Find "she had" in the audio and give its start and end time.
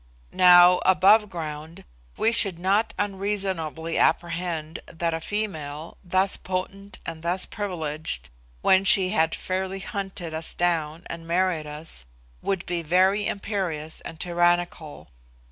8.83-9.35